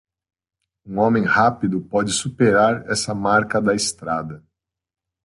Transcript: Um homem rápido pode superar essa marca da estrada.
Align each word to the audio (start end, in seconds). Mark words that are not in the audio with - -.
Um 0.83 0.97
homem 0.97 1.25
rápido 1.25 1.79
pode 1.79 2.11
superar 2.11 2.89
essa 2.89 3.13
marca 3.13 3.61
da 3.61 3.75
estrada. 3.75 4.43